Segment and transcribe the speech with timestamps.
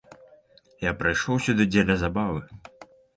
[0.83, 2.41] Я прыйшоў сюды дзеля забавы.